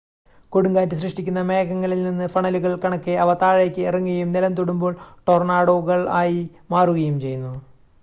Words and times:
"കൊടുങ്കാറ്റ് 0.53 0.95
സൃഷ്ടിക്കുന്ന 0.95 1.41
മേഘങ്ങളിൽനിന്ന് 1.41 2.27
ഫണലുകൾ 2.27 2.73
കണക്കെ 2.75 3.11
അവ 3.17 3.33
താഴേക്ക് 3.41 3.81
ഇറങ്ങുകയും 3.81 4.31
നിലംതൊടുമ്പോൾ 4.31 4.95
"ടൊർണാഡോകൾ" 5.27 6.09
ആയി 6.17 6.41
മാറുകയും 6.69 7.19
ചെയ്യുന്നു. 7.19 7.55